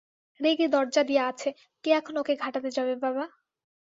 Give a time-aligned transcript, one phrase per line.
[0.39, 1.49] রেগে দরজা দিয়া আছে,
[1.83, 3.25] কে এখন ওকে ঘাটাতে যাবে বাবা।